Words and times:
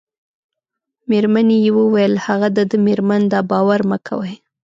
مېرمنې 1.09 1.57
یې 1.65 1.71
وویل: 1.79 2.13
هغه 2.25 2.47
د 2.57 2.59
ده 2.69 2.77
مېرمن 2.85 3.21
ده، 3.31 3.39
باور 3.51 3.79
مه 3.89 3.97
کوئ. 4.07 4.33